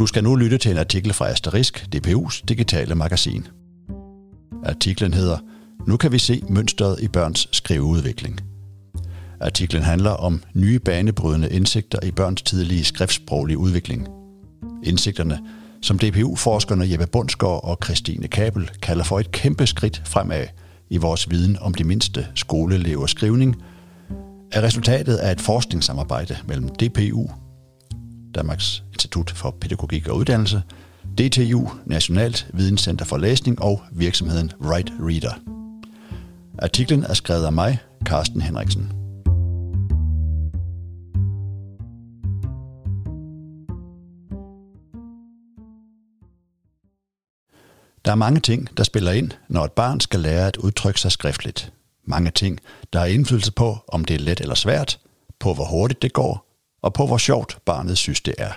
Du 0.00 0.06
skal 0.06 0.24
nu 0.24 0.36
lytte 0.36 0.58
til 0.58 0.70
en 0.70 0.78
artikel 0.78 1.12
fra 1.12 1.28
Asterisk, 1.28 1.86
DPU's 1.96 2.42
digitale 2.48 2.94
magasin. 2.94 3.46
Artiklen 4.64 5.14
hedder 5.14 5.38
Nu 5.86 5.96
kan 5.96 6.12
vi 6.12 6.18
se 6.18 6.42
mønstret 6.48 7.00
i 7.02 7.08
børns 7.08 7.48
skriveudvikling. 7.52 8.40
Artiklen 9.40 9.82
handler 9.82 10.10
om 10.10 10.42
nye 10.54 10.78
banebrydende 10.78 11.50
indsigter 11.50 11.98
i 12.02 12.10
børns 12.10 12.42
tidlige 12.42 12.84
skriftsproglige 12.84 13.58
udvikling. 13.58 14.08
Indsigterne, 14.84 15.38
som 15.82 15.98
DPU-forskerne 15.98 16.90
Jeppe 16.90 17.06
Bundsgaard 17.06 17.64
og 17.64 17.78
Christine 17.84 18.28
Kabel 18.28 18.70
kalder 18.82 19.04
for 19.04 19.20
et 19.20 19.32
kæmpe 19.32 19.66
skridt 19.66 20.02
fremad 20.04 20.46
i 20.90 20.96
vores 20.96 21.30
viden 21.30 21.58
om 21.60 21.74
de 21.74 21.84
mindste 21.84 22.26
skoleelevers 22.34 23.10
skrivning, 23.10 23.56
er 24.52 24.62
resultatet 24.62 25.16
af 25.16 25.32
et 25.32 25.40
forskningssamarbejde 25.40 26.36
mellem 26.48 26.68
DPU, 26.68 27.30
Danmarks 28.34 28.82
Institut 28.92 29.30
for 29.30 29.50
Pædagogik 29.60 30.08
og 30.08 30.16
Uddannelse, 30.16 30.62
DTU, 31.18 31.68
Nationalt 31.86 32.46
Videnscenter 32.52 33.04
for 33.04 33.16
Læsning 33.16 33.62
og 33.62 33.82
virksomheden 33.92 34.52
Right 34.60 34.92
Reader. 35.00 35.34
Artiklen 36.58 37.04
er 37.04 37.14
skrevet 37.14 37.44
af 37.44 37.52
mig, 37.52 37.78
Carsten 38.04 38.40
Henriksen. 38.40 38.92
Der 48.04 48.10
er 48.10 48.14
mange 48.14 48.40
ting, 48.40 48.76
der 48.76 48.84
spiller 48.84 49.12
ind, 49.12 49.30
når 49.48 49.64
et 49.64 49.72
barn 49.72 50.00
skal 50.00 50.20
lære 50.20 50.46
at 50.46 50.56
udtrykke 50.56 51.00
sig 51.00 51.12
skriftligt. 51.12 51.72
Mange 52.04 52.30
ting, 52.30 52.60
der 52.92 52.98
har 52.98 53.06
indflydelse 53.06 53.52
på, 53.52 53.76
om 53.88 54.04
det 54.04 54.14
er 54.14 54.20
let 54.20 54.40
eller 54.40 54.54
svært, 54.54 54.98
på 55.38 55.54
hvor 55.54 55.64
hurtigt 55.64 56.02
det 56.02 56.12
går, 56.12 56.49
og 56.82 56.92
på 56.92 57.06
hvor 57.06 57.18
sjovt 57.18 57.58
barnet 57.64 57.98
synes 57.98 58.20
det 58.20 58.34
er. 58.38 58.52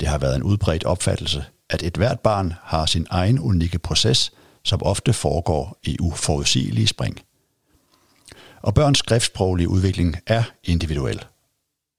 Det 0.00 0.08
har 0.08 0.18
været 0.18 0.36
en 0.36 0.42
udbredt 0.42 0.84
opfattelse, 0.84 1.44
at 1.70 1.82
et 1.82 1.96
hvert 1.96 2.20
barn 2.20 2.54
har 2.62 2.86
sin 2.86 3.06
egen 3.10 3.38
unikke 3.38 3.78
proces, 3.78 4.32
som 4.64 4.82
ofte 4.82 5.12
foregår 5.12 5.78
i 5.82 5.96
uforudsigelige 6.00 6.86
spring. 6.86 7.20
Og 8.62 8.74
børns 8.74 8.98
skriftsproglige 8.98 9.68
udvikling 9.68 10.16
er 10.26 10.42
individuel, 10.64 11.24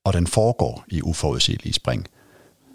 og 0.04 0.14
den 0.14 0.28
foregår 0.28 0.86
i 0.88 1.02
uforudsigelige 1.02 1.74
spring. 1.74 2.08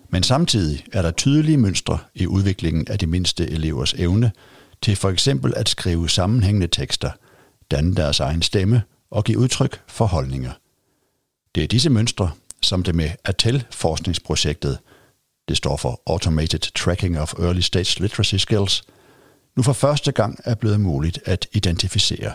Men 0.08 0.22
samtidig 0.22 0.84
er 0.92 1.02
der 1.02 1.10
tydelige 1.10 1.56
mønstre 1.56 1.98
i 2.14 2.27
udviklingen 2.27 2.88
af 2.88 2.98
de 2.98 3.06
mindste 3.06 3.50
elevers 3.50 3.92
evne 3.92 4.32
til 4.82 4.96
for 4.96 5.10
eksempel 5.10 5.55
at 5.56 5.68
skrive 5.68 6.10
sammenhængende 6.10 6.66
tekster, 6.66 7.10
danne 7.70 7.94
deres 7.94 8.20
egen 8.20 8.42
stemme 8.42 8.82
og 9.10 9.24
give 9.24 9.38
udtryk 9.38 9.82
for 9.86 10.06
holdninger. 10.06 10.52
Det 11.55 11.62
er 11.64 11.68
disse 11.68 11.90
mønstre, 11.90 12.30
som 12.62 12.82
det 12.82 12.94
med 12.94 13.10
ATEL-forskningsprojektet, 13.24 14.78
det 15.48 15.56
står 15.56 15.77
for 15.77 16.02
Automated 16.06 16.60
Tracking 16.74 17.20
of 17.20 17.34
Early 17.38 17.60
Stage 17.60 18.02
Literacy 18.02 18.34
Skills, 18.34 18.82
nu 19.56 19.62
for 19.62 19.72
første 19.72 20.12
gang 20.12 20.38
er 20.44 20.55
blevet 20.55 20.80
muligt 20.80 21.18
at 21.24 21.48
identificere. 21.52 22.33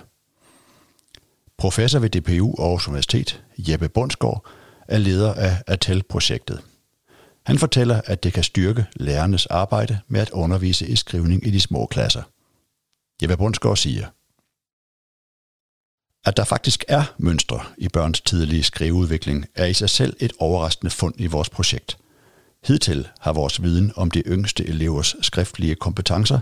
Professor 1.57 1.99
ved 1.99 2.09
DPU 2.09 2.55
Aarhus 2.61 2.87
Universitet, 2.87 3.43
Jeppe 3.57 3.89
Bundsgaard, 3.89 4.45
er 4.87 4.97
leder 4.97 5.33
af 5.33 5.63
ATEL-projektet. 5.67 6.61
Han 7.45 7.59
fortæller, 7.59 8.01
at 8.05 8.23
det 8.23 8.33
kan 8.33 8.43
styrke 8.43 8.85
lærernes 8.95 9.45
arbejde 9.45 9.99
med 10.07 10.21
at 10.21 10.29
undervise 10.29 10.87
i 10.87 10.95
skrivning 10.95 11.47
i 11.47 11.51
de 11.51 11.59
små 11.59 11.85
klasser. 11.85 12.23
Jeppe 13.21 13.37
Bundsgaard 13.37 13.77
siger, 13.77 14.07
at 16.27 16.37
der 16.37 16.43
faktisk 16.43 16.85
er 16.87 17.03
mønstre 17.17 17.59
i 17.77 17.89
børns 17.89 18.21
tidlige 18.21 18.63
skriveudvikling, 18.63 19.45
er 19.55 19.65
i 19.65 19.73
sig 19.73 19.89
selv 19.89 20.15
et 20.19 20.33
overraskende 20.39 20.91
fund 20.91 21.13
i 21.17 21.27
vores 21.27 21.49
projekt. 21.49 21.97
Hidtil 22.63 23.07
har 23.19 23.33
vores 23.33 23.61
viden 23.61 23.91
om 23.95 24.11
de 24.11 24.19
yngste 24.19 24.67
elevers 24.67 25.15
skriftlige 25.21 25.75
kompetencer 25.75 26.39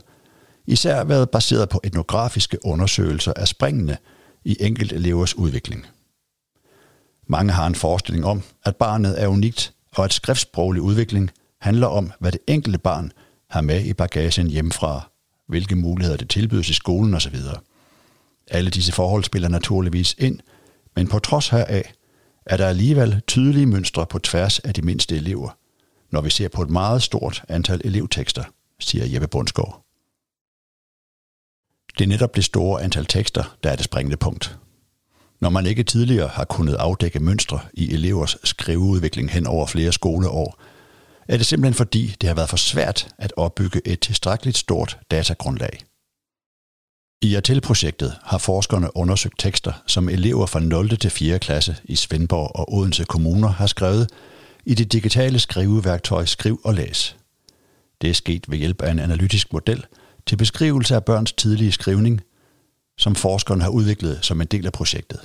især 0.67 1.03
været 1.03 1.29
baseret 1.29 1.69
på 1.69 1.81
etnografiske 1.83 2.65
undersøgelser 2.65 3.33
af 3.35 3.47
springene 3.47 3.97
i 4.43 4.57
enkelt 4.59 4.93
elevers 4.93 5.37
udvikling. 5.37 5.85
Mange 7.27 7.53
har 7.53 7.67
en 7.67 7.75
forestilling 7.75 8.25
om, 8.25 8.41
at 8.63 8.75
barnet 8.75 9.21
er 9.21 9.27
unikt, 9.27 9.73
og 9.95 10.05
at 10.05 10.13
skriftsproglig 10.13 10.81
udvikling 10.81 11.31
handler 11.61 11.87
om, 11.87 12.11
hvad 12.19 12.31
det 12.31 12.41
enkelte 12.47 12.79
barn 12.79 13.11
har 13.49 13.61
med 13.61 13.85
i 13.85 13.93
bagagen 13.93 14.47
hjemmefra, 14.47 15.09
hvilke 15.47 15.75
muligheder 15.75 16.17
det 16.17 16.29
tilbydes 16.29 16.69
i 16.69 16.73
skolen 16.73 17.13
osv. 17.13 17.35
Alle 18.47 18.69
disse 18.69 18.91
forhold 18.91 19.23
spiller 19.23 19.49
naturligvis 19.49 20.15
ind, 20.17 20.39
men 20.95 21.07
på 21.07 21.19
trods 21.19 21.49
heraf 21.49 21.93
er 22.45 22.57
der 22.57 22.67
alligevel 22.67 23.21
tydelige 23.27 23.65
mønstre 23.65 24.05
på 24.05 24.19
tværs 24.19 24.59
af 24.59 24.73
de 24.73 24.81
mindste 24.81 25.15
elever, 25.15 25.57
når 26.11 26.21
vi 26.21 26.29
ser 26.29 26.47
på 26.47 26.61
et 26.61 26.69
meget 26.69 27.03
stort 27.03 27.43
antal 27.49 27.81
elevtekster, 27.83 28.43
siger 28.79 29.05
Jeppe 29.05 29.27
Bundsgaard. 29.27 29.85
Det 31.97 32.03
er 32.03 32.07
netop 32.07 32.35
det 32.35 32.43
store 32.43 32.83
antal 32.83 33.05
tekster, 33.05 33.57
der 33.63 33.71
er 33.71 33.75
det 33.75 33.85
springende 33.85 34.17
punkt. 34.17 34.57
Når 35.41 35.49
man 35.49 35.65
ikke 35.65 35.83
tidligere 35.83 36.27
har 36.27 36.45
kunnet 36.45 36.75
afdække 36.75 37.19
mønstre 37.19 37.59
i 37.73 37.93
elevers 37.93 38.37
skriveudvikling 38.43 39.31
hen 39.31 39.47
over 39.47 39.65
flere 39.65 39.91
skoleår, 39.91 40.59
er 41.27 41.37
det 41.37 41.45
simpelthen 41.45 41.73
fordi, 41.73 42.15
det 42.21 42.27
har 42.27 42.35
været 42.35 42.49
for 42.49 42.57
svært 42.57 43.07
at 43.17 43.33
opbygge 43.37 43.81
et 43.87 43.99
tilstrækkeligt 43.99 44.57
stort 44.57 44.99
datagrundlag. 45.11 45.79
I 47.21 47.35
Artel-projektet 47.35 48.15
har 48.23 48.37
forskerne 48.37 48.97
undersøgt 48.97 49.39
tekster, 49.39 49.73
som 49.87 50.09
elever 50.09 50.45
fra 50.45 50.59
0. 50.59 50.97
til 50.97 51.09
4. 51.09 51.39
klasse 51.39 51.75
i 51.83 51.95
Svendborg 51.95 52.51
og 52.55 52.73
Odense 52.73 53.03
kommuner 53.03 53.47
har 53.47 53.67
skrevet 53.67 54.09
i 54.65 54.73
det 54.73 54.93
digitale 54.93 55.39
skriveværktøj 55.39 56.25
Skriv 56.25 56.61
og 56.63 56.73
Læs. 56.73 57.15
Det 58.01 58.09
er 58.09 58.13
sket 58.13 58.45
ved 58.49 58.57
hjælp 58.57 58.81
af 58.81 58.91
en 58.91 58.99
analytisk 58.99 59.53
model 59.53 59.85
til 60.27 60.35
beskrivelse 60.35 60.95
af 60.95 61.05
børns 61.05 61.33
tidlige 61.33 61.71
skrivning, 61.71 62.21
som 62.97 63.15
forskerne 63.15 63.63
har 63.63 63.69
udviklet 63.69 64.19
som 64.21 64.41
en 64.41 64.47
del 64.47 64.65
af 64.65 64.73
projektet. 64.73 65.19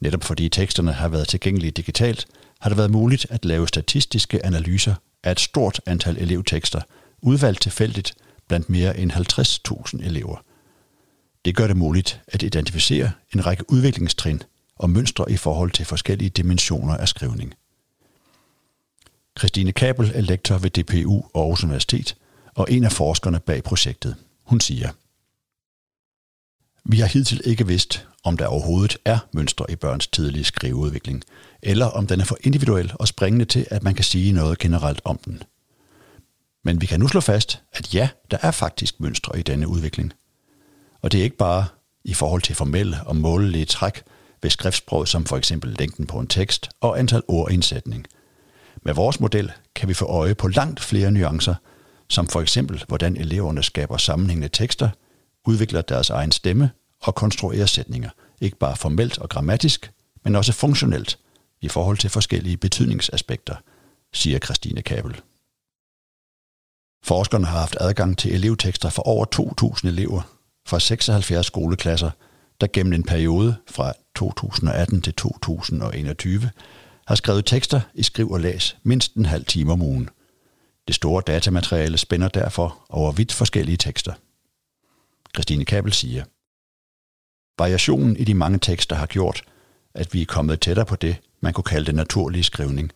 Netop 0.00 0.24
fordi 0.24 0.48
teksterne 0.48 0.92
har 0.92 1.08
været 1.08 1.28
tilgængelige 1.28 1.70
digitalt, 1.70 2.26
har 2.60 2.70
det 2.70 2.78
været 2.78 2.90
muligt 2.90 3.26
at 3.30 3.44
lave 3.44 3.68
statistiske 3.68 4.46
analyser 4.46 4.94
af 5.24 5.32
et 5.32 5.40
stort 5.40 5.80
antal 5.86 6.16
elevtekster, 6.18 6.80
udvalgt 7.22 7.62
tilfældigt 7.62 8.14
blandt 8.48 8.70
mere 8.70 8.98
end 8.98 9.12
50.000 9.12 10.06
elever. 10.06 10.45
Det 11.46 11.56
gør 11.56 11.66
det 11.66 11.76
muligt 11.76 12.20
at 12.26 12.42
identificere 12.42 13.12
en 13.34 13.46
række 13.46 13.70
udviklingstrin 13.72 14.42
og 14.76 14.90
mønstre 14.90 15.32
i 15.32 15.36
forhold 15.36 15.70
til 15.70 15.84
forskellige 15.84 16.30
dimensioner 16.30 16.96
af 16.96 17.08
skrivning. 17.08 17.54
Christine 19.38 19.72
Kabel 19.72 20.12
er 20.14 20.20
lektor 20.20 20.58
ved 20.58 20.70
DPU 20.70 21.22
Aarhus 21.34 21.64
Universitet 21.64 22.16
og 22.54 22.66
en 22.70 22.84
af 22.84 22.92
forskerne 22.92 23.40
bag 23.40 23.62
projektet. 23.62 24.16
Hun 24.44 24.60
siger, 24.60 24.90
Vi 26.84 26.98
har 26.98 27.06
hidtil 27.06 27.42
ikke 27.44 27.66
vidst, 27.66 28.06
om 28.24 28.36
der 28.36 28.46
overhovedet 28.46 28.96
er 29.04 29.18
mønstre 29.32 29.70
i 29.70 29.76
børns 29.76 30.06
tidlige 30.06 30.44
skriveudvikling, 30.44 31.22
eller 31.62 31.86
om 31.86 32.06
den 32.06 32.20
er 32.20 32.24
for 32.24 32.38
individuel 32.40 32.92
og 32.94 33.08
springende 33.08 33.44
til, 33.44 33.66
at 33.70 33.82
man 33.82 33.94
kan 33.94 34.04
sige 34.04 34.32
noget 34.32 34.58
generelt 34.58 35.00
om 35.04 35.18
den. 35.18 35.42
Men 36.64 36.80
vi 36.80 36.86
kan 36.86 37.00
nu 37.00 37.08
slå 37.08 37.20
fast, 37.20 37.62
at 37.72 37.94
ja, 37.94 38.08
der 38.30 38.38
er 38.42 38.50
faktisk 38.50 39.00
mønstre 39.00 39.38
i 39.38 39.42
denne 39.42 39.68
udvikling– 39.68 40.12
og 41.02 41.12
det 41.12 41.20
er 41.20 41.24
ikke 41.24 41.36
bare 41.36 41.64
i 42.04 42.14
forhold 42.14 42.42
til 42.42 42.54
formelle 42.54 43.00
og 43.06 43.16
målelige 43.16 43.64
træk 43.64 44.02
ved 44.42 44.50
skriftsprog, 44.50 45.08
som 45.08 45.24
for 45.24 45.36
eksempel 45.36 45.76
længden 45.78 46.06
på 46.06 46.18
en 46.18 46.26
tekst 46.26 46.68
og 46.80 46.98
antal 46.98 47.22
ord 47.28 47.50
i 47.50 47.54
en 47.54 47.62
sætning. 47.62 48.06
Med 48.82 48.94
vores 48.94 49.20
model 49.20 49.52
kan 49.74 49.88
vi 49.88 49.94
få 49.94 50.04
øje 50.04 50.34
på 50.34 50.48
langt 50.48 50.80
flere 50.80 51.10
nuancer, 51.10 51.54
som 52.08 52.26
for 52.26 52.40
eksempel 52.40 52.84
hvordan 52.88 53.16
eleverne 53.16 53.62
skaber 53.62 53.96
sammenhængende 53.96 54.48
tekster, 54.48 54.90
udvikler 55.46 55.82
deres 55.82 56.10
egen 56.10 56.32
stemme 56.32 56.70
og 57.02 57.14
konstruerer 57.14 57.66
sætninger, 57.66 58.10
ikke 58.40 58.58
bare 58.58 58.76
formelt 58.76 59.18
og 59.18 59.28
grammatisk, 59.28 59.92
men 60.24 60.36
også 60.36 60.52
funktionelt 60.52 61.18
i 61.60 61.68
forhold 61.68 61.98
til 61.98 62.10
forskellige 62.10 62.56
betydningsaspekter, 62.56 63.56
siger 64.12 64.38
Christine 64.38 64.82
Kabel. 64.82 65.20
Forskerne 67.04 67.46
har 67.46 67.58
haft 67.58 67.76
adgang 67.80 68.18
til 68.18 68.34
elevtekster 68.34 68.90
for 68.90 69.02
over 69.02 69.24
2.000 69.82 69.88
elever 69.88 70.35
fra 70.66 70.80
76 70.80 71.46
skoleklasser, 71.46 72.10
der 72.60 72.66
gennem 72.72 72.92
en 72.92 73.02
periode 73.02 73.56
fra 73.70 73.92
2018 74.14 75.02
til 75.02 75.14
2021 75.14 76.50
har 77.06 77.14
skrevet 77.14 77.46
tekster 77.46 77.80
i 77.94 78.02
skriv 78.02 78.30
og 78.30 78.40
læs 78.40 78.76
mindst 78.82 79.14
en 79.14 79.26
halv 79.26 79.44
time 79.44 79.72
om 79.72 79.82
ugen. 79.82 80.08
Det 80.86 80.94
store 80.94 81.22
datamateriale 81.26 81.98
spænder 81.98 82.28
derfor 82.28 82.86
over 82.88 83.12
vidt 83.12 83.32
forskellige 83.32 83.76
tekster. 83.76 84.12
Christine 85.34 85.64
Kabel 85.64 85.92
siger, 85.92 86.24
Variationen 87.58 88.16
i 88.16 88.24
de 88.24 88.34
mange 88.34 88.58
tekster 88.58 88.96
har 88.96 89.06
gjort, 89.06 89.42
at 89.94 90.14
vi 90.14 90.22
er 90.22 90.26
kommet 90.26 90.60
tættere 90.60 90.86
på 90.86 90.96
det, 90.96 91.16
man 91.40 91.52
kunne 91.52 91.64
kalde 91.64 91.86
den 91.86 91.94
naturlige 91.94 92.42
skrivning, 92.42 92.92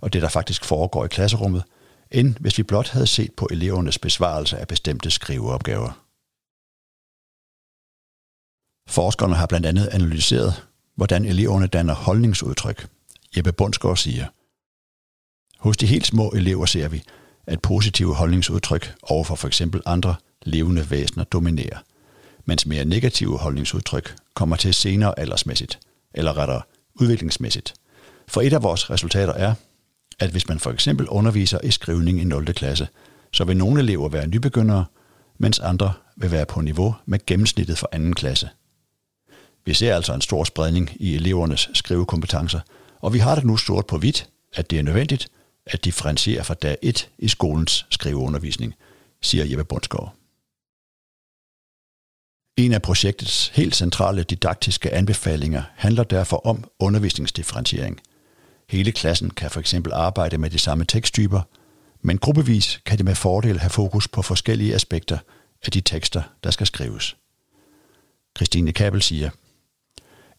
og 0.00 0.12
det, 0.12 0.22
der 0.22 0.28
faktisk 0.28 0.64
foregår 0.64 1.04
i 1.04 1.08
klasserummet, 1.08 1.62
end 2.10 2.34
hvis 2.40 2.58
vi 2.58 2.62
blot 2.62 2.88
havde 2.88 3.06
set 3.06 3.32
på 3.32 3.48
elevernes 3.50 3.98
besvarelse 3.98 4.58
af 4.58 4.68
bestemte 4.68 5.10
skriveopgaver. 5.10 6.02
Forskerne 8.88 9.34
har 9.34 9.46
blandt 9.46 9.66
andet 9.66 9.88
analyseret, 9.92 10.62
hvordan 10.96 11.24
eleverne 11.24 11.66
danner 11.66 11.94
holdningsudtryk. 11.94 12.88
Jeppe 13.36 13.52
Bundsgaard 13.52 13.96
siger, 13.96 14.26
Hos 15.58 15.76
de 15.76 15.86
helt 15.86 16.06
små 16.06 16.28
elever 16.28 16.66
ser 16.66 16.88
vi, 16.88 17.02
at 17.46 17.62
positive 17.62 18.14
holdningsudtryk 18.14 18.94
overfor 19.02 19.34
for 19.34 19.48
eksempel 19.48 19.82
andre 19.86 20.14
levende 20.42 20.90
væsener 20.90 21.24
dominerer, 21.24 21.78
mens 22.44 22.66
mere 22.66 22.84
negative 22.84 23.38
holdningsudtryk 23.38 24.14
kommer 24.34 24.56
til 24.56 24.74
senere 24.74 25.18
aldersmæssigt, 25.18 25.80
eller 26.14 26.36
rettere 26.36 26.62
udviklingsmæssigt. 26.94 27.74
For 28.28 28.40
et 28.40 28.52
af 28.52 28.62
vores 28.62 28.90
resultater 28.90 29.32
er, 29.32 29.54
at 30.20 30.30
hvis 30.30 30.48
man 30.48 30.58
for 30.58 30.70
eksempel 30.70 31.08
underviser 31.08 31.58
i 31.64 31.70
skrivning 31.70 32.20
i 32.20 32.24
0. 32.24 32.54
klasse, 32.54 32.88
så 33.32 33.44
vil 33.44 33.56
nogle 33.56 33.80
elever 33.80 34.08
være 34.08 34.26
nybegyndere, 34.26 34.84
mens 35.38 35.58
andre 35.58 35.92
vil 36.16 36.30
være 36.30 36.46
på 36.46 36.60
niveau 36.60 36.94
med 37.06 37.26
gennemsnittet 37.26 37.78
for 37.78 37.88
anden 37.92 38.14
klasse. 38.14 38.48
Vi 39.64 39.74
ser 39.74 39.94
altså 39.96 40.14
en 40.14 40.20
stor 40.20 40.44
spredning 40.44 40.90
i 41.00 41.14
elevernes 41.14 41.70
skrivekompetencer, 41.74 42.60
og 43.00 43.12
vi 43.12 43.18
har 43.18 43.34
det 43.34 43.44
nu 43.44 43.56
stort 43.56 43.86
på 43.86 43.98
hvidt, 43.98 44.28
at 44.54 44.70
det 44.70 44.78
er 44.78 44.82
nødvendigt 44.82 45.28
at 45.66 45.84
differentiere 45.84 46.44
fra 46.44 46.54
dag 46.54 46.76
1 46.82 47.08
i 47.18 47.28
skolens 47.28 47.86
skriveundervisning, 47.90 48.74
siger 49.22 49.44
Jeppe 49.44 49.64
Bundsgaard. 49.64 50.14
En 52.56 52.72
af 52.72 52.82
projektets 52.82 53.48
helt 53.48 53.76
centrale 53.76 54.22
didaktiske 54.22 54.90
anbefalinger 54.90 55.62
handler 55.74 56.04
derfor 56.04 56.46
om 56.46 56.64
undervisningsdifferentiering. 56.78 58.00
Hele 58.68 58.92
klassen 58.92 59.30
kan 59.30 59.50
for 59.50 59.60
eksempel 59.60 59.92
arbejde 59.92 60.38
med 60.38 60.50
de 60.50 60.58
samme 60.58 60.84
teksttyper, 60.84 61.40
men 62.00 62.18
gruppevis 62.18 62.80
kan 62.86 62.98
det 62.98 63.04
med 63.04 63.14
fordel 63.14 63.58
have 63.58 63.70
fokus 63.70 64.08
på 64.08 64.22
forskellige 64.22 64.74
aspekter 64.74 65.18
af 65.62 65.72
de 65.72 65.80
tekster, 65.80 66.22
der 66.44 66.50
skal 66.50 66.66
skrives. 66.66 67.16
Christine 68.36 68.72
Kabel 68.72 69.02
siger, 69.02 69.30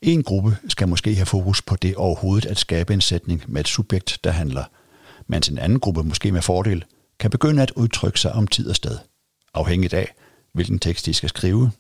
en 0.04 0.24
gruppe 0.24 0.58
skal 0.68 0.88
måske 0.88 1.16
have 1.16 1.26
fokus 1.26 1.62
på 1.62 1.76
det 1.76 1.96
overhovedet 1.96 2.46
at 2.46 2.60
skabe 2.60 2.94
en 2.94 3.02
sætning 3.02 3.44
med 3.48 3.62
et 3.62 3.68
subjekt, 3.68 4.20
der 4.24 4.32
handler, 4.32 4.64
mens 5.28 5.50
en 5.50 5.58
anden 5.58 5.80
gruppe 5.80 6.04
måske 6.04 6.32
med 6.32 6.42
fordel 6.42 6.86
kan 7.20 7.32
begynde 7.32 7.62
at 7.62 7.72
udtrykke 7.72 8.20
sig 8.20 8.32
om 8.32 8.48
tid 8.48 8.70
og 8.70 8.76
sted, 8.76 8.98
afhængigt 9.54 9.94
af, 9.94 10.14
hvilken 10.54 10.80
tekst 10.80 11.06
de 11.06 11.14
skal 11.14 11.30
skrive, 11.30 11.72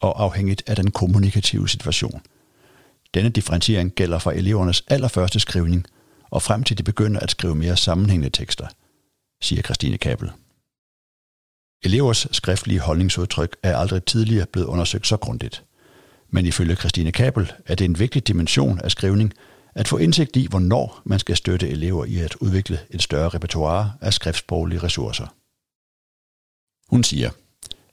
og 0.00 0.22
afhængigt 0.22 0.62
af 0.66 0.76
den 0.76 0.90
kommunikative 0.90 1.68
situation. 1.68 2.20
Denne 3.14 3.28
differentiering 3.28 3.92
gælder 3.92 4.18
for 4.18 4.30
elevernes 4.30 4.84
allerførste 4.88 5.40
skrivning 5.40 5.86
og 6.30 6.42
frem 6.42 6.64
til 6.64 6.78
de 6.78 6.82
begynder 6.82 7.20
at 7.20 7.30
skrive 7.30 7.54
mere 7.54 7.76
sammenhængende 7.76 8.30
tekster, 8.30 8.66
siger 9.42 9.62
Christine 9.62 9.98
Kabel. 9.98 10.30
Elevers 11.82 12.26
skriftlige 12.32 12.80
holdningsudtryk 12.80 13.56
er 13.62 13.76
aldrig 13.76 14.04
tidligere 14.04 14.46
blevet 14.46 14.66
undersøgt 14.66 15.06
så 15.06 15.16
grundigt. 15.16 15.64
Men 16.30 16.46
ifølge 16.46 16.76
Christine 16.76 17.12
Kabel 17.12 17.52
er 17.66 17.74
det 17.74 17.84
en 17.84 17.98
vigtig 17.98 18.28
dimension 18.28 18.80
af 18.80 18.90
skrivning 18.90 19.32
at 19.74 19.88
få 19.88 19.96
indsigt 19.96 20.36
i, 20.36 20.46
hvornår 20.50 21.02
man 21.04 21.18
skal 21.18 21.36
støtte 21.36 21.68
elever 21.68 22.04
i 22.04 22.18
at 22.18 22.34
udvikle 22.34 22.78
et 22.90 23.02
større 23.02 23.28
repertoire 23.28 23.92
af 24.00 24.14
skriftsproglige 24.14 24.82
ressourcer. 24.82 25.26
Hun 26.90 27.04
siger, 27.04 27.30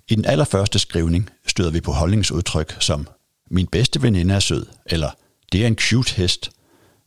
i 0.10 0.16
den 0.16 0.25
allerførste 0.25 0.80
skrivning 0.80 1.30
støder 1.48 1.72
vi 1.72 1.81
på 1.81 1.92
holdningsudtryk 1.92 2.78
som 2.80 3.07
min 3.51 3.68
bedste 3.68 4.01
veninde 4.01 4.34
er 4.34 4.39
sød, 4.39 4.66
eller 4.86 5.12
det 5.51 5.63
er 5.63 5.68
en 5.68 5.78
cute 5.78 6.16
hest. 6.16 6.51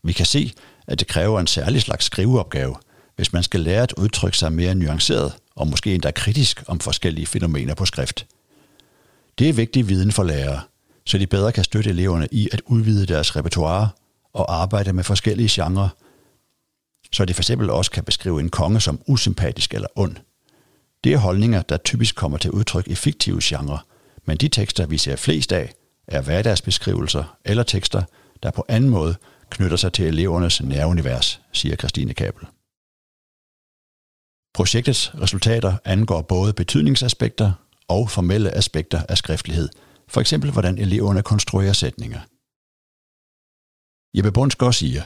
Vi 0.04 0.12
kan 0.12 0.26
se, 0.26 0.52
at 0.86 1.00
det 1.00 1.08
kræver 1.08 1.40
en 1.40 1.46
særlig 1.46 1.82
slags 1.82 2.04
skriveopgave, 2.04 2.76
hvis 3.16 3.32
man 3.32 3.42
skal 3.42 3.60
lære 3.60 3.82
at 3.82 3.92
udtrykke 3.92 4.38
sig 4.38 4.52
mere 4.52 4.74
nuanceret 4.74 5.32
og 5.54 5.66
måske 5.66 5.94
endda 5.94 6.10
kritisk 6.10 6.62
om 6.66 6.80
forskellige 6.80 7.26
fænomener 7.26 7.74
på 7.74 7.86
skrift. 7.86 8.26
Det 9.38 9.48
er 9.48 9.52
vigtig 9.52 9.88
viden 9.88 10.12
for 10.12 10.24
lærere, 10.24 10.60
så 11.10 11.18
de 11.18 11.26
bedre 11.26 11.52
kan 11.52 11.64
støtte 11.64 11.90
eleverne 11.90 12.28
i 12.32 12.48
at 12.52 12.62
udvide 12.66 13.06
deres 13.06 13.36
repertoire 13.36 13.88
og 14.32 14.54
arbejde 14.62 14.92
med 14.92 15.04
forskellige 15.04 15.48
genrer, 15.52 15.88
så 17.12 17.24
de 17.24 17.34
for 17.34 17.42
eksempel 17.42 17.70
også 17.70 17.90
kan 17.90 18.04
beskrive 18.04 18.40
en 18.40 18.48
konge 18.48 18.80
som 18.80 19.00
usympatisk 19.06 19.74
eller 19.74 19.88
ond. 19.94 20.16
Det 21.04 21.12
er 21.12 21.18
holdninger, 21.18 21.62
der 21.62 21.76
typisk 21.76 22.16
kommer 22.16 22.38
til 22.38 22.50
udtryk 22.50 22.88
i 22.88 22.94
fiktive 22.94 23.40
genrer, 23.42 23.86
men 24.24 24.36
de 24.36 24.48
tekster, 24.48 24.86
vi 24.86 24.98
ser 24.98 25.16
flest 25.16 25.52
af, 25.52 25.72
er 26.08 26.20
hverdagsbeskrivelser 26.22 27.36
eller 27.44 27.62
tekster, 27.62 28.02
der 28.42 28.50
på 28.50 28.64
anden 28.68 28.90
måde 28.90 29.14
knytter 29.50 29.76
sig 29.76 29.92
til 29.92 30.06
elevernes 30.06 30.62
nærunivers, 30.62 31.40
siger 31.52 31.76
Christine 31.76 32.14
Kabel. 32.14 32.46
Projektets 34.54 35.14
resultater 35.20 35.76
angår 35.84 36.22
både 36.22 36.52
betydningsaspekter 36.52 37.52
og 37.88 38.10
formelle 38.10 38.50
aspekter 38.50 39.02
af 39.08 39.18
skriftlighed, 39.18 39.68
for 40.10 40.20
eksempel 40.20 40.50
hvordan 40.50 40.78
eleverne 40.78 41.22
konstruerer 41.22 41.72
sætninger. 41.72 42.20
Jeppe 44.16 44.32
Bundsgaard 44.32 44.72
siger, 44.72 45.02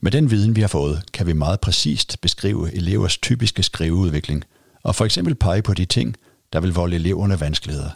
med 0.00 0.12
den 0.12 0.30
viden, 0.30 0.56
vi 0.56 0.60
har 0.60 0.68
fået, 0.68 1.12
kan 1.12 1.26
vi 1.26 1.32
meget 1.32 1.60
præcist 1.60 2.20
beskrive 2.20 2.74
elevers 2.74 3.18
typiske 3.18 3.62
skriveudvikling, 3.62 4.44
og 4.82 4.94
for 4.94 5.04
eksempel 5.04 5.34
pege 5.34 5.62
på 5.62 5.74
de 5.74 5.84
ting, 5.84 6.16
der 6.52 6.60
vil 6.60 6.74
volde 6.74 6.96
eleverne 6.96 7.40
vanskeligheder. 7.40 7.90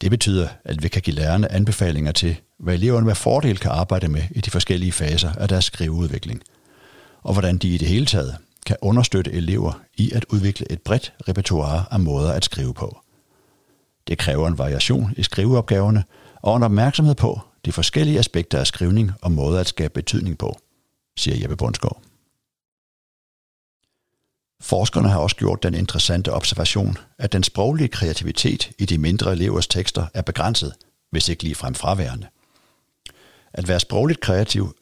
Det 0.00 0.10
betyder, 0.10 0.48
at 0.64 0.82
vi 0.82 0.88
kan 0.88 1.02
give 1.02 1.16
lærerne 1.16 1.52
anbefalinger 1.52 2.12
til, 2.12 2.36
hvad 2.58 2.74
eleverne 2.74 3.06
med 3.06 3.14
fordel 3.14 3.58
kan 3.58 3.70
arbejde 3.70 4.08
med 4.08 4.22
i 4.30 4.40
de 4.40 4.50
forskellige 4.50 4.92
faser 4.92 5.32
af 5.32 5.48
deres 5.48 5.64
skriveudvikling, 5.64 6.42
og 7.22 7.32
hvordan 7.32 7.58
de 7.58 7.68
i 7.68 7.78
det 7.78 7.88
hele 7.88 8.06
taget 8.06 8.36
kan 8.66 8.76
understøtte 8.82 9.32
elever 9.32 9.80
i 9.96 10.12
at 10.12 10.24
udvikle 10.24 10.72
et 10.72 10.82
bredt 10.82 11.12
repertoire 11.28 11.84
af 11.90 12.00
måder 12.00 12.32
at 12.32 12.44
skrive 12.44 12.74
på. 12.74 13.00
Det 14.06 14.18
kræver 14.18 14.48
en 14.48 14.58
variation 14.58 15.14
i 15.16 15.22
skriveopgaverne 15.22 16.04
og 16.42 16.56
en 16.56 16.62
opmærksomhed 16.62 17.14
på 17.14 17.40
de 17.64 17.72
forskellige 17.72 18.18
aspekter 18.18 18.58
af 18.58 18.66
skrivning 18.66 19.12
og 19.22 19.32
måder 19.32 19.60
at 19.60 19.68
skabe 19.68 19.94
betydning 19.94 20.38
på, 20.38 20.58
siger 21.18 21.36
Jeppe 21.40 21.56
Bundsgaard. 21.56 22.02
Forskerne 24.60 25.08
har 25.08 25.18
også 25.18 25.36
gjort 25.36 25.62
den 25.62 25.74
interessante 25.74 26.32
observation, 26.32 26.96
at 27.18 27.32
den 27.32 27.42
sproglige 27.42 27.88
kreativitet 27.88 28.70
i 28.78 28.84
de 28.84 28.98
mindre 28.98 29.32
elevers 29.32 29.66
tekster 29.66 30.06
er 30.14 30.22
begrænset, 30.22 30.74
hvis 31.10 31.28
ikke 31.28 31.42
ligefrem 31.42 31.74
fraværende. 31.74 32.26
At 33.52 33.68
være 33.68 33.80
sprogligt 33.80 34.20
kreativ 34.20 34.76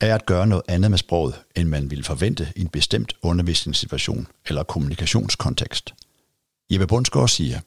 er 0.00 0.14
at 0.14 0.26
gøre 0.26 0.46
noget 0.46 0.62
andet 0.68 0.90
med 0.90 0.98
sproget, 0.98 1.42
end 1.56 1.68
man 1.68 1.90
ville 1.90 2.04
forvente 2.04 2.52
i 2.56 2.60
en 2.60 2.68
bestemt 2.68 3.16
undervisningssituation 3.22 4.26
eller 4.46 4.62
kommunikationskontekst. 4.62 5.94
Jeppe 6.70 6.86
Bundsgaard 6.86 7.28
siger, 7.28 7.60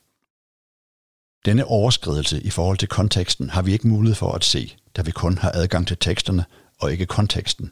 denne 1.45 1.65
overskridelse 1.65 2.41
i 2.41 2.49
forhold 2.49 2.77
til 2.77 2.87
konteksten 2.87 3.49
har 3.49 3.61
vi 3.61 3.73
ikke 3.73 3.87
mulighed 3.87 4.15
for 4.15 4.31
at 4.31 4.43
se, 4.43 4.75
da 4.95 5.01
vi 5.01 5.11
kun 5.11 5.37
har 5.37 5.51
adgang 5.53 5.87
til 5.87 5.97
teksterne 5.97 6.45
og 6.79 6.91
ikke 6.91 7.05
konteksten. 7.05 7.71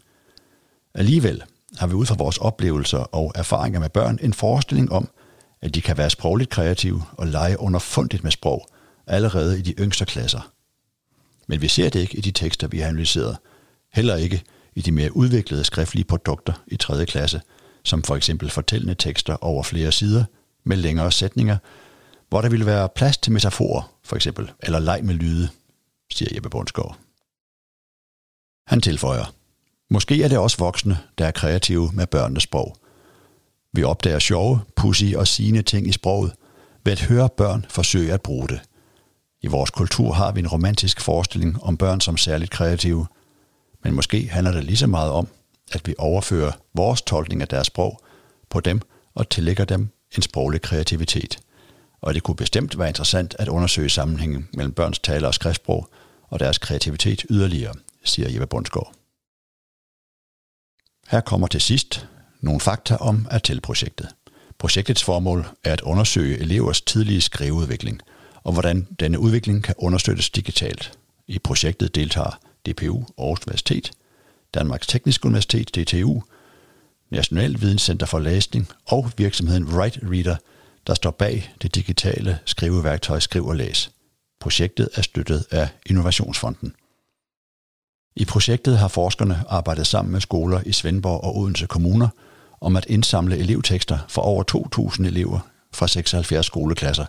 Alligevel 0.94 1.44
har 1.78 1.88
vi 1.88 1.94
ud 1.94 2.06
fra 2.06 2.16
vores 2.16 2.38
oplevelser 2.38 2.98
og 2.98 3.32
erfaringer 3.36 3.80
med 3.80 3.90
børn 3.90 4.20
en 4.22 4.34
forestilling 4.34 4.92
om, 4.92 5.10
at 5.62 5.76
de 5.76 5.82
kan 5.82 5.98
være 5.98 6.10
sprogligt 6.10 6.50
kreative 6.50 7.04
og 7.12 7.28
lege 7.28 7.60
underfundigt 7.60 8.24
med 8.24 8.32
sprog 8.32 8.68
allerede 9.08 9.60
i 9.60 9.62
de 9.62 9.72
yngste 9.80 10.06
klasser. 10.06 10.52
Men 11.48 11.62
vi 11.62 11.68
ser 11.68 11.90
det 11.90 12.00
ikke 12.00 12.18
i 12.18 12.22
de 12.22 12.32
tekster, 12.32 12.68
vi 12.68 12.80
har 12.80 12.88
analyseret. 12.88 13.38
Heller 13.94 14.16
ikke 14.16 14.42
i 14.76 14.82
de 14.82 14.92
mere 14.92 15.16
udviklede 15.16 15.64
skriftlige 15.64 16.06
produkter 16.06 16.54
i 16.68 16.76
3. 16.76 17.06
klasse, 17.06 17.42
som 17.84 18.04
for 18.04 18.16
eksempel 18.16 18.50
fortællende 18.50 18.96
tekster 18.96 19.36
over 19.44 19.64
flere 19.64 19.92
sider 19.92 20.24
med 20.64 20.78
længere 20.78 21.12
sætninger, 21.12 21.58
hvor 22.34 22.42
der 22.42 22.50
ville 22.50 22.66
være 22.66 22.90
plads 22.90 23.18
til 23.18 23.32
metaforer, 23.32 23.94
for 24.04 24.16
eksempel, 24.16 24.52
eller 24.64 24.80
leg 24.80 25.00
med 25.04 25.14
lyde, 25.14 25.50
siger 26.12 26.30
Jeppe 26.36 26.50
Bundsgaard. 26.50 26.98
Han 28.68 28.82
tilføjer, 28.82 29.34
Måske 29.90 30.24
er 30.24 30.28
det 30.28 30.38
også 30.38 30.58
voksne, 30.58 30.98
der 31.18 31.28
er 31.28 31.32
kreative 31.32 31.92
med 31.94 32.08
børnenes 32.08 32.44
sprog. 32.44 32.78
Vi 33.74 33.84
opdager 33.84 34.20
sjove, 34.20 34.60
pussy 34.76 35.14
og 35.16 35.28
sigende 35.28 35.62
ting 35.62 35.88
i 35.88 35.92
sproget 35.92 36.34
ved 36.86 36.94
at 36.94 37.02
høre 37.02 37.30
børn 37.30 37.66
forsøge 37.70 38.14
at 38.14 38.22
bruge 38.22 38.48
det. 38.48 38.62
I 39.42 39.48
vores 39.48 39.70
kultur 39.70 40.14
har 40.14 40.32
vi 40.32 40.40
en 40.40 40.48
romantisk 40.48 41.02
forestilling 41.02 41.64
om 41.64 41.78
børn 41.78 42.02
som 42.02 42.18
særligt 42.18 42.52
kreative, 42.52 43.08
men 43.84 43.94
måske 43.94 44.28
handler 44.28 44.52
det 44.54 44.64
lige 44.64 44.78
så 44.78 44.88
meget 44.88 45.12
om, 45.12 45.28
at 45.72 45.88
vi 45.88 45.96
overfører 45.98 46.52
vores 46.76 47.02
tolkning 47.02 47.42
af 47.42 47.48
deres 47.48 47.68
sprog 47.68 48.02
på 48.50 48.60
dem 48.60 48.82
og 49.14 49.30
tillægger 49.30 49.66
dem 49.66 49.90
en 50.16 50.22
sproglig 50.22 50.62
kreativitet. 50.62 51.40
Og 52.04 52.14
det 52.14 52.24
kunne 52.24 52.36
bestemt 52.36 52.80
være 52.80 52.88
interessant 52.88 53.36
at 53.40 53.48
undersøge 53.48 53.90
sammenhængen 53.90 54.50
mellem 54.54 54.74
børns 54.74 55.00
tale- 55.00 55.28
og 55.28 55.34
skriftsprog 55.34 55.90
og 56.30 56.40
deres 56.40 56.58
kreativitet 56.58 57.26
yderligere, 57.30 57.74
siger 58.04 58.30
Jeppe 58.30 58.48
Bundsgaard. 58.48 58.94
Her 61.08 61.22
kommer 61.22 61.48
til 61.48 61.62
sidst 61.62 62.08
nogle 62.42 62.60
fakta 62.60 62.96
om 62.96 63.28
ATEL-projektet. 63.32 64.08
Projektets 64.58 65.04
formål 65.04 65.46
er 65.64 65.74
at 65.74 65.82
undersøge 65.82 66.38
elevers 66.38 66.82
tidlige 66.82 67.22
skriveudvikling, 67.22 68.02
og 68.44 68.54
hvordan 68.54 68.88
denne 69.00 69.20
udvikling 69.20 69.64
kan 69.64 69.76
understøttes 69.78 70.30
digitalt. 70.30 70.98
I 71.28 71.40
projektet 71.40 71.96
deltager 71.96 72.40
DPU 72.70 73.06
Aarhus 73.18 73.40
Universitet, 73.48 73.92
Danmarks 74.54 74.88
Tekniske 74.88 75.26
Universitet 75.26 75.76
DTU, 75.76 76.22
National 77.10 77.62
Videnscenter 77.62 78.06
for 78.06 78.20
Læsning 78.20 78.68
og 78.86 79.12
virksomheden 79.18 79.68
Write 79.68 80.00
Reader, 80.04 80.36
der 80.88 80.94
står 80.94 81.12
bag 81.12 81.54
det 81.62 81.76
digitale 81.76 82.40
skriveværktøj 82.46 83.20
Skriv 83.20 83.46
og 83.46 83.56
Læs. 83.56 83.92
Projektet 84.40 84.90
er 84.94 85.02
støttet 85.02 85.46
af 85.52 85.70
Innovationsfonden. 85.86 86.76
I 88.16 88.26
projektet 88.26 88.78
har 88.78 88.88
forskerne 88.88 89.44
arbejdet 89.50 89.88
sammen 89.88 90.12
med 90.12 90.22
skoler 90.22 90.62
i 90.66 90.72
Svendborg 90.72 91.24
og 91.24 91.38
Odense 91.38 91.68
kommuner 91.68 92.08
om 92.62 92.76
at 92.76 92.86
indsamle 92.90 93.38
elevtekster 93.38 93.98
for 94.10 94.22
over 94.22 94.44
2.000 94.98 95.06
elever 95.06 95.40
fra 95.74 95.88
76 95.88 96.46
skoleklasser, 96.46 97.06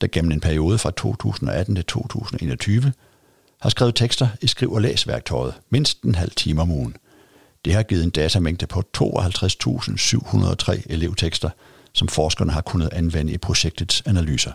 der 0.00 0.06
gennem 0.12 0.32
en 0.32 0.40
periode 0.40 0.78
fra 0.78 0.90
2018 0.90 1.74
til 1.74 1.84
2021 1.84 2.92
har 3.60 3.70
skrevet 3.70 3.94
tekster 3.94 4.28
i 4.40 4.46
skriv- 4.46 4.72
og 4.72 4.82
læsværktøjet 4.82 5.54
mindst 5.70 6.02
en 6.02 6.14
halv 6.14 6.30
time 6.30 6.62
om 6.62 6.70
ugen. 6.70 6.96
Det 7.64 7.74
har 7.74 7.82
givet 7.82 8.04
en 8.04 8.10
datamængde 8.10 8.66
på 8.66 8.82
52.703 8.98 10.82
elevtekster, 10.86 11.50
som 11.94 12.08
forskerne 12.08 12.52
har 12.52 12.60
kunnet 12.60 12.92
anvende 12.92 13.32
i 13.32 13.38
projektets 13.38 14.02
analyser. 14.06 14.52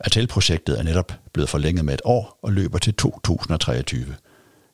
Atel-projektet 0.00 0.78
er 0.78 0.82
netop 0.82 1.12
blevet 1.32 1.48
forlænget 1.48 1.84
med 1.84 1.94
et 1.94 2.02
år 2.04 2.38
og 2.42 2.52
løber 2.52 2.78
til 2.78 2.94
2023. 2.94 4.16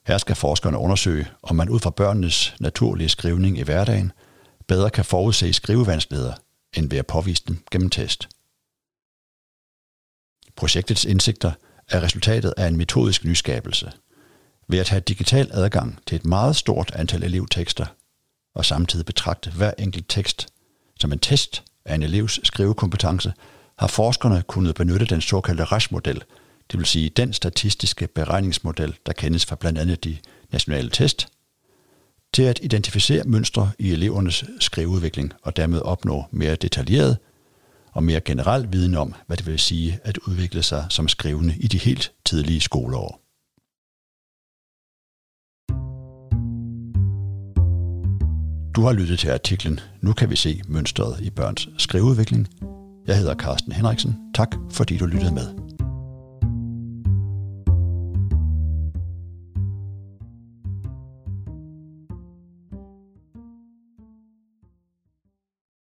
Her 0.06 0.18
skal 0.18 0.36
forskerne 0.36 0.78
undersøge, 0.78 1.28
om 1.42 1.56
man 1.56 1.68
ud 1.68 1.80
fra 1.80 1.90
børnenes 1.90 2.54
naturlige 2.60 3.08
skrivning 3.08 3.58
i 3.58 3.62
hverdagen 3.62 4.12
bedre 4.68 4.90
kan 4.90 5.04
forudse 5.04 5.52
skrivevanskeligheder, 5.52 6.34
end 6.76 6.90
ved 6.90 6.98
at 6.98 7.06
påvise 7.06 7.42
dem 7.48 7.64
gennem 7.70 7.90
test. 7.90 8.28
Projektets 10.56 11.04
indsigter 11.04 11.52
er 11.88 12.02
resultatet 12.02 12.54
af 12.56 12.68
en 12.68 12.76
metodisk 12.76 13.24
nyskabelse. 13.24 13.92
Ved 14.68 14.78
at 14.78 14.88
have 14.88 15.00
digital 15.00 15.50
adgang 15.52 15.98
til 16.06 16.16
et 16.16 16.24
meget 16.24 16.56
stort 16.56 16.90
antal 16.94 17.22
elevtekster, 17.22 17.86
og 18.54 18.64
samtidig 18.64 19.06
betragte 19.06 19.50
hver 19.50 19.72
enkelt 19.78 20.06
tekst 20.08 20.48
som 21.00 21.12
en 21.12 21.18
test 21.18 21.62
af 21.84 21.94
en 21.94 22.02
elevs 22.02 22.40
skrivekompetence, 22.44 23.32
har 23.78 23.86
forskerne 23.86 24.42
kunnet 24.42 24.74
benytte 24.74 25.06
den 25.06 25.20
såkaldte 25.20 25.64
RAS-model, 25.64 26.22
det 26.72 26.78
vil 26.78 26.86
sige 26.86 27.08
den 27.08 27.32
statistiske 27.32 28.06
beregningsmodel, 28.06 28.94
der 29.06 29.12
kendes 29.12 29.46
fra 29.46 29.56
blandt 29.56 29.78
andet 29.78 30.04
de 30.04 30.16
nationale 30.52 30.90
test, 30.90 31.28
til 32.32 32.42
at 32.42 32.60
identificere 32.62 33.24
mønstre 33.24 33.70
i 33.78 33.92
elevernes 33.92 34.44
skriveudvikling 34.60 35.32
og 35.42 35.56
dermed 35.56 35.80
opnå 35.80 36.24
mere 36.30 36.56
detaljeret 36.56 37.18
og 37.92 38.02
mere 38.02 38.20
generel 38.20 38.72
viden 38.72 38.94
om, 38.94 39.14
hvad 39.26 39.36
det 39.36 39.46
vil 39.46 39.58
sige 39.58 39.98
at 40.04 40.18
udvikle 40.18 40.62
sig 40.62 40.86
som 40.90 41.08
skrivende 41.08 41.54
i 41.56 41.66
de 41.66 41.78
helt 41.78 42.12
tidlige 42.24 42.60
skoleår. 42.60 43.25
Du 48.76 48.82
har 48.82 48.92
lyttet 48.92 49.18
til 49.18 49.28
artiklen 49.28 49.80
Nu 50.02 50.12
kan 50.12 50.30
vi 50.30 50.36
se 50.36 50.60
mønstret 50.68 51.20
i 51.20 51.30
børns 51.30 51.68
skriveudvikling. 51.78 52.48
Jeg 53.06 53.18
hedder 53.18 53.34
Carsten 53.34 53.72
Henriksen. 53.72 54.16
Tak 54.34 54.56
fordi 54.70 54.96
du 54.96 55.06
lyttede 55.06 55.34
med. 55.34 55.46